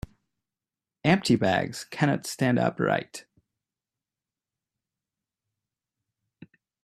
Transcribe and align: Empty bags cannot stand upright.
Empty 1.03 1.35
bags 1.35 1.83
cannot 1.83 2.25
stand 2.25 2.57
upright. 2.57 3.27